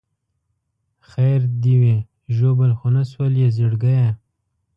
خیر 1.09 1.41
دې 1.61 1.73
وي 1.81 1.95
ژوبل 2.35 2.71
خو 2.79 2.87
نه 2.95 3.03
شولې 3.11 3.45
زړګیه. 3.57 4.07